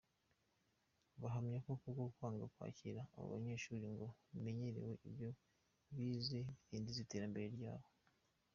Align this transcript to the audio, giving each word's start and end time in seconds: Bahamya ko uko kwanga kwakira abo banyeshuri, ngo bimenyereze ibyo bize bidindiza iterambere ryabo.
Bahamya 1.21 1.57
ko 1.65 1.71
uko 1.89 2.03
kwanga 2.15 2.45
kwakira 2.53 3.01
abo 3.15 3.25
banyeshuri, 3.33 3.85
ngo 3.93 4.05
bimenyereze 4.31 4.93
ibyo 5.09 5.29
bize 5.95 6.39
bidindiza 6.47 6.99
iterambere 7.05 7.47
ryabo. 7.57 7.87